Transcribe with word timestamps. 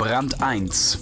Brand 0.00 0.40
1 0.40 0.98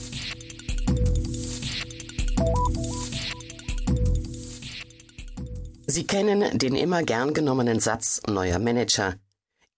Sie 5.87 6.05
kennen 6.05 6.59
den 6.59 6.75
immer 6.75 7.05
gern 7.05 7.33
genommenen 7.33 7.79
Satz 7.79 8.21
neuer 8.27 8.59
Manager. 8.59 9.15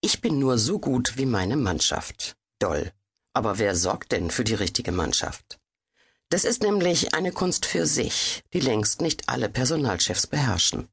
Ich 0.01 0.21
bin 0.21 0.39
nur 0.39 0.57
so 0.57 0.79
gut 0.79 1.17
wie 1.17 1.27
meine 1.27 1.55
Mannschaft. 1.55 2.35
Doll. 2.57 2.91
Aber 3.33 3.59
wer 3.59 3.75
sorgt 3.75 4.11
denn 4.11 4.31
für 4.31 4.43
die 4.43 4.55
richtige 4.55 4.91
Mannschaft? 4.91 5.59
Das 6.29 6.43
ist 6.43 6.63
nämlich 6.63 7.13
eine 7.13 7.31
Kunst 7.31 7.67
für 7.67 7.85
sich, 7.85 8.41
die 8.53 8.59
längst 8.59 9.01
nicht 9.01 9.29
alle 9.29 9.49
Personalchefs 9.49 10.25
beherrschen. 10.25 10.87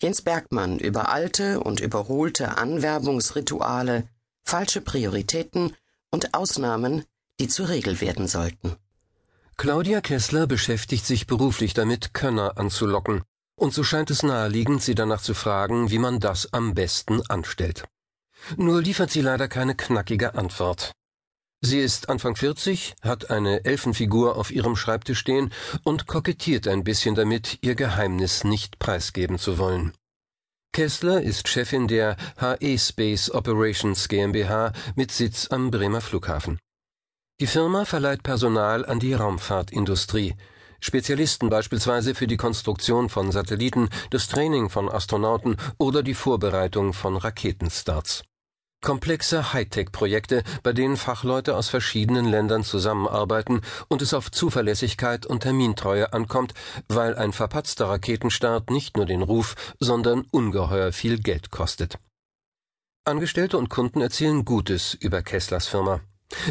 Jens 0.00 0.22
Bergmann 0.22 0.78
über 0.78 1.10
alte 1.10 1.60
und 1.60 1.80
überholte 1.80 2.56
Anwerbungsrituale, 2.56 4.08
falsche 4.44 4.80
Prioritäten 4.80 5.76
und 6.10 6.32
Ausnahmen, 6.32 7.04
die 7.40 7.48
zur 7.48 7.70
Regel 7.70 8.00
werden 8.00 8.28
sollten. 8.28 8.76
Claudia 9.56 10.00
Kessler 10.00 10.46
beschäftigt 10.46 11.04
sich 11.04 11.26
beruflich 11.26 11.74
damit, 11.74 12.14
Könner 12.14 12.56
anzulocken, 12.56 13.22
und 13.56 13.74
so 13.74 13.82
scheint 13.82 14.10
es 14.10 14.22
naheliegend, 14.22 14.82
sie 14.82 14.94
danach 14.94 15.20
zu 15.20 15.34
fragen, 15.34 15.90
wie 15.90 15.98
man 15.98 16.20
das 16.20 16.52
am 16.52 16.74
besten 16.74 17.22
anstellt. 17.28 17.84
Nur 18.56 18.80
liefert 18.80 19.10
sie 19.10 19.20
leider 19.20 19.48
keine 19.48 19.74
knackige 19.74 20.34
Antwort. 20.34 20.92
Sie 21.62 21.78
ist 21.78 22.08
Anfang 22.08 22.36
40, 22.36 22.94
hat 23.02 23.30
eine 23.30 23.66
Elfenfigur 23.66 24.36
auf 24.36 24.50
ihrem 24.50 24.76
Schreibtisch 24.76 25.18
stehen 25.18 25.52
und 25.84 26.06
kokettiert 26.06 26.66
ein 26.66 26.84
bisschen 26.84 27.14
damit, 27.14 27.58
ihr 27.60 27.74
Geheimnis 27.74 28.44
nicht 28.44 28.78
preisgeben 28.78 29.38
zu 29.38 29.58
wollen. 29.58 29.92
Kessler 30.72 31.20
ist 31.20 31.48
Chefin 31.48 31.86
der 31.86 32.16
HE 32.38 32.78
Space 32.78 33.30
Operations 33.30 34.08
GmbH 34.08 34.72
mit 34.94 35.12
Sitz 35.12 35.48
am 35.50 35.70
Bremer 35.70 36.00
Flughafen. 36.00 36.58
Die 37.40 37.46
Firma 37.46 37.86
verleiht 37.86 38.22
Personal 38.22 38.84
an 38.84 39.00
die 39.00 39.14
Raumfahrtindustrie, 39.14 40.34
Spezialisten 40.78 41.48
beispielsweise 41.48 42.14
für 42.14 42.26
die 42.26 42.36
Konstruktion 42.36 43.08
von 43.08 43.32
Satelliten, 43.32 43.88
das 44.10 44.28
Training 44.28 44.68
von 44.68 44.90
Astronauten 44.90 45.56
oder 45.78 46.02
die 46.02 46.12
Vorbereitung 46.12 46.92
von 46.92 47.16
Raketenstarts. 47.16 48.24
Komplexe 48.82 49.54
Hightech-Projekte, 49.54 50.42
bei 50.62 50.74
denen 50.74 50.98
Fachleute 50.98 51.56
aus 51.56 51.68
verschiedenen 51.68 52.26
Ländern 52.26 52.62
zusammenarbeiten 52.62 53.62
und 53.88 54.02
es 54.02 54.12
auf 54.12 54.30
Zuverlässigkeit 54.30 55.24
und 55.24 55.40
Termintreue 55.40 56.12
ankommt, 56.12 56.52
weil 56.88 57.14
ein 57.16 57.32
verpatzter 57.32 57.86
Raketenstart 57.86 58.70
nicht 58.70 58.98
nur 58.98 59.06
den 59.06 59.22
Ruf, 59.22 59.54
sondern 59.78 60.26
ungeheuer 60.30 60.92
viel 60.92 61.18
Geld 61.18 61.50
kostet. 61.50 61.98
Angestellte 63.04 63.56
und 63.56 63.70
Kunden 63.70 64.02
erzählen 64.02 64.44
Gutes 64.44 64.92
über 64.92 65.22
Kesslers 65.22 65.66
Firma. 65.66 66.00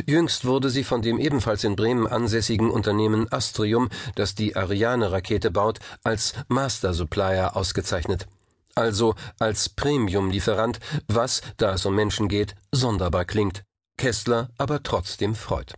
Jüngst 0.06 0.46
wurde 0.46 0.70
sie 0.70 0.84
von 0.84 1.02
dem 1.02 1.20
ebenfalls 1.20 1.64
in 1.64 1.76
Bremen 1.76 2.08
ansässigen 2.08 2.70
Unternehmen 2.70 3.32
Astrium, 3.32 3.90
das 4.16 4.36
die 4.36 4.56
Ariane-Rakete 4.56 5.52
baut, 5.52 5.80
als 6.04 6.34
Master 6.48 6.94
Supplier 6.94 7.56
ausgezeichnet 7.56 8.28
also 8.80 9.16
als 9.40 9.70
Premium-Lieferant, 9.70 10.80
was, 11.08 11.42
da 11.58 11.74
es 11.74 11.86
um 11.86 11.96
Menschen 11.96 12.28
geht, 12.28 12.56
sonderbar 12.72 13.26
klingt, 13.26 13.64
Kessler 13.98 14.50
aber 14.58 14.82
trotzdem 14.82 15.36
freut. 15.36 15.74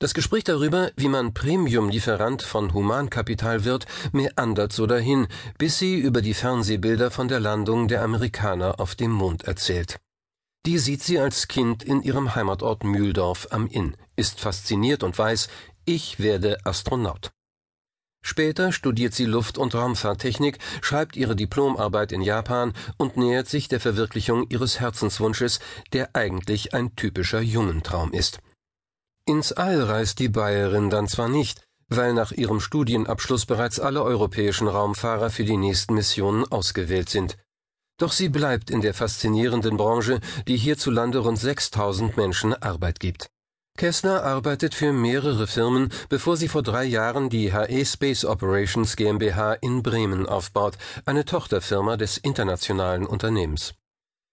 Das 0.00 0.14
Gespräch 0.14 0.42
darüber, 0.42 0.90
wie 0.96 1.08
man 1.08 1.32
Premium-Lieferant 1.32 2.42
von 2.42 2.74
Humankapital 2.74 3.64
wird, 3.64 3.86
meandert 4.10 4.72
so 4.72 4.86
dahin, 4.86 5.28
bis 5.58 5.78
sie 5.78 5.94
über 5.94 6.22
die 6.22 6.34
Fernsehbilder 6.34 7.12
von 7.12 7.28
der 7.28 7.38
Landung 7.38 7.86
der 7.86 8.02
Amerikaner 8.02 8.80
auf 8.80 8.96
dem 8.96 9.12
Mond 9.12 9.44
erzählt. 9.44 10.00
Die 10.64 10.78
sieht 10.78 11.02
sie 11.02 11.18
als 11.18 11.48
Kind 11.48 11.82
in 11.82 12.02
ihrem 12.02 12.36
Heimatort 12.36 12.84
Mühldorf 12.84 13.48
am 13.50 13.66
Inn, 13.66 13.96
ist 14.14 14.38
fasziniert 14.38 15.02
und 15.02 15.18
weiß, 15.18 15.48
ich 15.84 16.20
werde 16.20 16.58
Astronaut. 16.64 17.32
Später 18.24 18.70
studiert 18.70 19.14
sie 19.14 19.24
Luft- 19.24 19.58
und 19.58 19.74
Raumfahrttechnik, 19.74 20.60
schreibt 20.80 21.16
ihre 21.16 21.34
Diplomarbeit 21.34 22.12
in 22.12 22.22
Japan 22.22 22.72
und 22.96 23.16
nähert 23.16 23.48
sich 23.48 23.66
der 23.66 23.80
Verwirklichung 23.80 24.46
ihres 24.48 24.78
Herzenswunsches, 24.78 25.58
der 25.92 26.14
eigentlich 26.14 26.72
ein 26.72 26.94
typischer 26.94 27.40
Jungentraum 27.40 28.12
ist. 28.12 28.38
Ins 29.26 29.52
All 29.52 29.82
reist 29.82 30.20
die 30.20 30.28
Bayerin 30.28 30.88
dann 30.90 31.08
zwar 31.08 31.28
nicht, 31.28 31.62
weil 31.88 32.14
nach 32.14 32.30
ihrem 32.30 32.60
Studienabschluss 32.60 33.46
bereits 33.46 33.80
alle 33.80 34.04
europäischen 34.04 34.68
Raumfahrer 34.68 35.30
für 35.30 35.44
die 35.44 35.56
nächsten 35.56 35.94
Missionen 35.94 36.44
ausgewählt 36.44 37.08
sind. 37.08 37.36
Doch 38.02 38.10
sie 38.10 38.28
bleibt 38.28 38.68
in 38.68 38.80
der 38.80 38.94
faszinierenden 38.94 39.76
Branche, 39.76 40.18
die 40.48 40.56
hierzulande 40.56 41.20
rund 41.20 41.38
6000 41.38 42.16
Menschen 42.16 42.52
Arbeit 42.52 42.98
gibt. 42.98 43.30
Kessler 43.78 44.24
arbeitet 44.24 44.74
für 44.74 44.92
mehrere 44.92 45.46
Firmen, 45.46 45.92
bevor 46.08 46.36
sie 46.36 46.48
vor 46.48 46.64
drei 46.64 46.82
Jahren 46.82 47.30
die 47.30 47.52
HE 47.52 47.84
Space 47.84 48.24
Operations 48.24 48.96
GmbH 48.96 49.52
in 49.52 49.84
Bremen 49.84 50.26
aufbaut, 50.26 50.78
eine 51.06 51.24
Tochterfirma 51.24 51.96
des 51.96 52.16
internationalen 52.16 53.06
Unternehmens. 53.06 53.74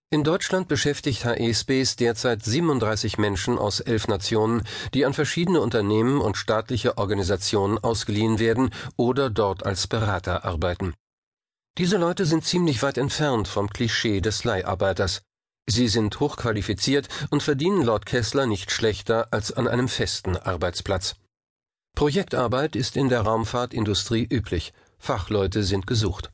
In 0.09 0.23
Deutschland 0.23 0.67
beschäftigt 0.67 1.23
HE 1.23 1.53
Space 1.53 1.95
derzeit 1.95 2.43
37 2.43 3.19
Menschen 3.19 3.59
aus 3.59 3.81
elf 3.81 4.07
Nationen, 4.07 4.63
die 4.95 5.05
an 5.05 5.13
verschiedene 5.13 5.61
Unternehmen 5.61 6.21
und 6.21 6.37
staatliche 6.37 6.97
Organisationen 6.97 7.77
ausgeliehen 7.77 8.39
werden 8.39 8.71
oder 8.97 9.29
dort 9.29 9.63
als 9.63 9.85
Berater 9.85 10.43
arbeiten. 10.43 10.95
Diese 11.77 11.97
Leute 11.97 12.25
sind 12.25 12.43
ziemlich 12.43 12.81
weit 12.83 12.97
entfernt 12.97 13.47
vom 13.47 13.69
Klischee 13.69 14.21
des 14.21 14.43
Leiharbeiters. 14.43 15.21
Sie 15.69 15.87
sind 15.87 16.19
hochqualifiziert 16.19 17.07
und 17.29 17.43
verdienen 17.43 17.83
laut 17.83 18.05
Kessler 18.05 18.47
nicht 18.47 18.71
schlechter 18.71 19.27
als 19.31 19.51
an 19.51 19.67
einem 19.67 19.87
festen 19.87 20.35
Arbeitsplatz. 20.35 21.15
Projektarbeit 21.95 22.75
ist 22.75 22.97
in 22.97 23.09
der 23.09 23.21
Raumfahrtindustrie 23.21 24.27
üblich. 24.29 24.73
Fachleute 24.97 25.63
sind 25.63 25.85
gesucht. 25.85 26.31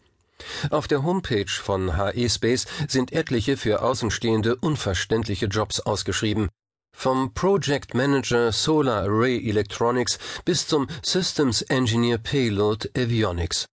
Auf 0.70 0.88
der 0.88 1.04
Homepage 1.04 1.50
von 1.50 1.98
HE 1.98 2.30
Space 2.30 2.66
sind 2.88 3.12
etliche 3.14 3.58
für 3.58 3.82
Außenstehende 3.82 4.56
unverständliche 4.56 5.48
Jobs 5.48 5.80
ausgeschrieben. 5.80 6.50
Vom 6.96 7.34
Project 7.34 7.94
Manager 7.94 8.52
Solar 8.52 9.04
Array 9.04 9.50
Electronics 9.50 10.18
bis 10.46 10.68
zum 10.68 10.88
Systems 11.04 11.62
Engineer 11.64 12.18
Payload 12.18 12.90
Avionics. 12.96 13.66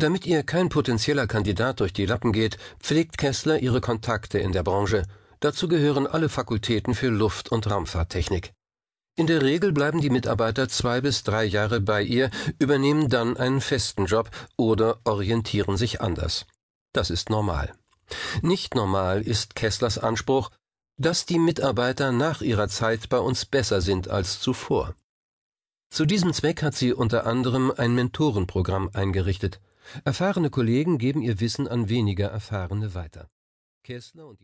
Damit 0.00 0.24
ihr 0.24 0.42
kein 0.44 0.70
potenzieller 0.70 1.26
Kandidat 1.26 1.80
durch 1.80 1.92
die 1.92 2.06
Lappen 2.06 2.32
geht, 2.32 2.56
pflegt 2.78 3.18
Kessler 3.18 3.58
ihre 3.58 3.82
Kontakte 3.82 4.38
in 4.38 4.52
der 4.52 4.62
Branche. 4.62 5.02
Dazu 5.40 5.68
gehören 5.68 6.06
alle 6.06 6.30
Fakultäten 6.30 6.94
für 6.94 7.10
Luft- 7.10 7.50
und 7.50 7.70
Raumfahrttechnik. 7.70 8.54
In 9.16 9.26
der 9.26 9.42
Regel 9.42 9.72
bleiben 9.72 10.00
die 10.00 10.08
Mitarbeiter 10.08 10.70
zwei 10.70 11.02
bis 11.02 11.22
drei 11.22 11.44
Jahre 11.44 11.82
bei 11.82 12.00
ihr, 12.02 12.30
übernehmen 12.58 13.10
dann 13.10 13.36
einen 13.36 13.60
festen 13.60 14.06
Job 14.06 14.30
oder 14.56 15.00
orientieren 15.04 15.76
sich 15.76 16.00
anders. 16.00 16.46
Das 16.94 17.10
ist 17.10 17.28
normal. 17.28 17.74
Nicht 18.40 18.74
normal 18.74 19.20
ist 19.20 19.54
Kesslers 19.54 19.98
Anspruch, 19.98 20.50
dass 20.96 21.26
die 21.26 21.38
Mitarbeiter 21.38 22.10
nach 22.10 22.40
ihrer 22.40 22.68
Zeit 22.68 23.10
bei 23.10 23.18
uns 23.18 23.44
besser 23.44 23.82
sind 23.82 24.08
als 24.08 24.40
zuvor. 24.40 24.94
Zu 25.90 26.06
diesem 26.06 26.32
Zweck 26.32 26.62
hat 26.62 26.74
sie 26.74 26.94
unter 26.94 27.26
anderem 27.26 27.70
ein 27.76 27.94
Mentorenprogramm 27.94 28.88
eingerichtet. 28.94 29.60
Erfahrene 30.04 30.50
Kollegen 30.50 30.98
geben 30.98 31.22
ihr 31.22 31.40
Wissen 31.40 31.66
an 31.66 31.88
weniger 31.88 32.28
Erfahrene 32.28 32.94
weiter. 32.94 33.28
Kessler 33.82 34.26
und 34.26 34.38